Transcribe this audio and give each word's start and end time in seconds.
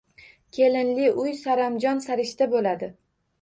Kelinli 0.57 1.09
uy 1.23 1.33
saranjom-sarishta 1.41 2.49
boʻladi 2.57 2.91